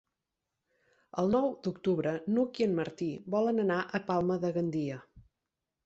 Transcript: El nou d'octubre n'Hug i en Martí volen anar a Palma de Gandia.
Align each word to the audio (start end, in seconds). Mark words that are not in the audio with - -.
El 1.23 1.29
nou 1.35 1.45
d'octubre 1.67 2.15
n'Hug 2.33 2.63
i 2.63 2.69
en 2.69 2.75
Martí 2.83 3.13
volen 3.37 3.69
anar 3.69 3.81
a 4.01 4.05
Palma 4.13 4.43
de 4.47 4.55
Gandia. 4.59 5.03